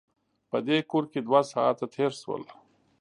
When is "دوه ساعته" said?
1.27-1.85